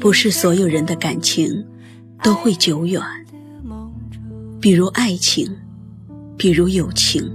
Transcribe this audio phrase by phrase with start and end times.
[0.00, 1.64] 不是所有人的感情
[2.22, 3.00] 都会久远
[4.60, 5.48] 比如爱情
[6.36, 7.30] 比如友情。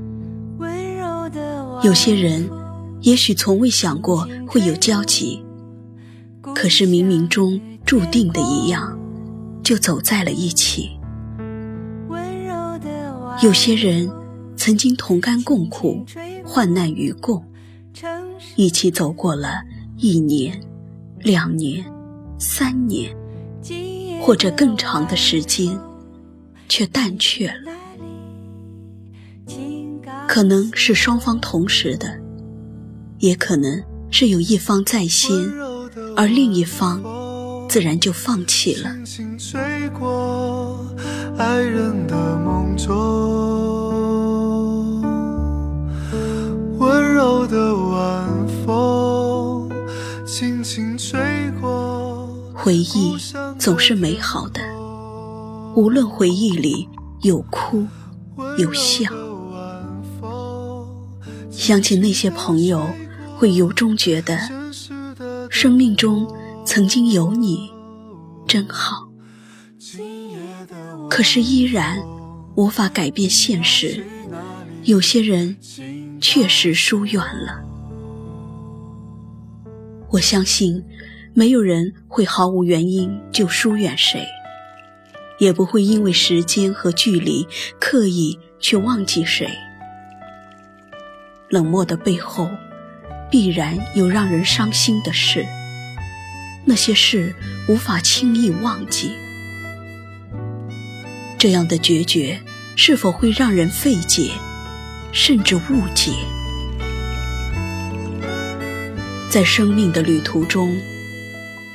[1.84, 2.48] 有些人
[3.02, 5.44] 也许从未想过会有交集
[6.54, 9.00] 可是冥冥中注定的一样
[9.64, 10.92] 就走在了一起。
[13.42, 14.12] 有些人
[14.56, 16.06] 曾经同甘共苦
[16.46, 17.44] 患难与共
[18.56, 19.62] 一起走过了
[19.98, 20.60] 一年、
[21.20, 21.84] 两年。
[22.44, 23.16] 三年，
[24.20, 25.80] 或者更长的时间，
[26.68, 27.72] 却淡却了。
[30.28, 32.20] 可能是双方同时的，
[33.20, 35.32] 也可能是有一方在先，
[36.16, 37.04] 而另一方
[37.70, 38.90] 自然就放弃了。
[52.64, 53.18] 回忆
[53.58, 54.62] 总是美好的，
[55.76, 56.88] 无论回忆里
[57.24, 57.88] 有哭
[58.60, 59.12] 有笑。
[61.50, 62.88] 想起那些朋友，
[63.36, 64.38] 会由衷觉得，
[65.50, 66.32] 生命中
[66.64, 67.72] 曾经有你，
[68.48, 69.10] 真好。
[71.10, 72.00] 可是依然
[72.54, 74.06] 无法改变现实，
[74.84, 75.58] 有些人
[76.22, 77.64] 确实疏远了。
[80.12, 80.86] 我相信。
[81.34, 84.28] 没有人会毫无原因就疏远谁，
[85.40, 87.48] 也不会因为时间和距离
[87.80, 89.50] 刻意去忘记谁。
[91.50, 92.50] 冷漠的背后，
[93.30, 95.46] 必然有让人伤心的事，
[96.66, 97.34] 那些事
[97.70, 99.12] 无法轻易忘记。
[101.38, 102.42] 这样的决绝，
[102.76, 104.32] 是否会让人费解，
[105.14, 106.12] 甚至误解？
[109.30, 110.78] 在生命的旅途中。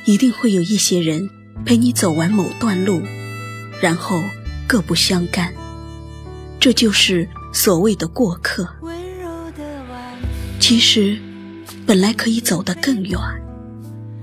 [0.07, 1.29] 一定会有一些人
[1.65, 3.01] 陪你走完某段路，
[3.81, 4.23] 然后
[4.65, 5.53] 各不相干。
[6.61, 8.65] 这就是所谓的过客。
[10.61, 11.19] 其实，
[11.85, 13.19] 本来可以走得更远，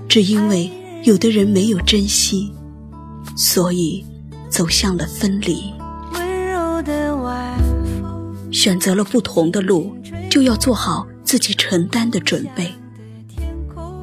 [0.09, 0.71] 只因为
[1.03, 2.51] 有的人没有珍惜，
[3.37, 4.03] 所以
[4.49, 5.71] 走向了分离。
[8.51, 9.95] 选择了不同的路，
[10.31, 12.73] 就要做好自己承担的准备。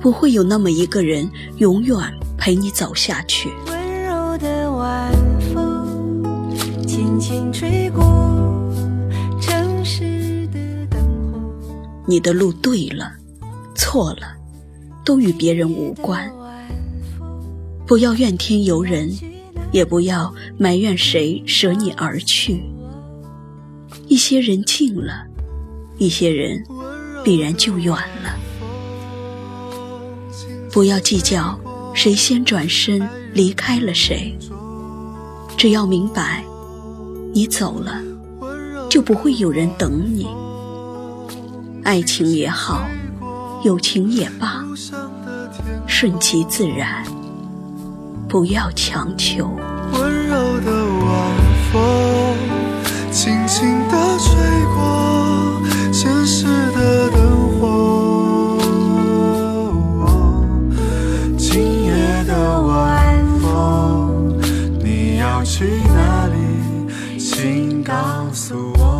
[0.03, 1.97] 不会有那么一个人永远
[2.37, 3.49] 陪你走下去。
[3.67, 5.13] 温柔的晚
[5.55, 6.53] 风
[6.85, 8.03] 轻轻吹过
[9.41, 10.59] 城市的
[10.91, 11.01] 灯
[11.33, 11.41] 火。
[12.05, 13.13] 你的路对了，
[13.77, 14.37] 错了，
[15.05, 16.29] 都与别人无关。
[17.87, 19.09] 不要怨天尤人，
[19.71, 22.61] 也不要埋怨谁舍你而去。
[24.09, 25.27] 一些人近了，
[25.97, 26.65] 一些人
[27.23, 28.37] 必然就远了。
[30.73, 31.61] 不要计较
[31.93, 34.35] 谁先转身离开了谁，
[35.55, 36.43] 只要明白，
[37.35, 38.01] 你走了，
[38.89, 40.27] 就不会有人等你。
[41.85, 42.87] 爱情也好，
[43.63, 44.65] 友情也罢，
[45.87, 47.05] 顺其自然，
[48.27, 49.51] 不要强求。
[49.93, 51.37] 温柔的晚
[51.71, 52.35] 风，
[53.11, 53.69] 轻轻
[68.33, 68.73] 去哪里？
[68.73, 68.92] 请告诉我。